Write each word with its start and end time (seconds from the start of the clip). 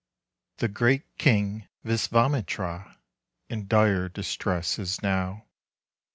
The 0.57 0.67
great 0.67 1.03
king 1.19 1.67
Wiswamitra 1.85 2.97
In 3.49 3.67
dire 3.67 4.09
distress 4.09 4.79
is 4.79 5.03
now. 5.03 5.45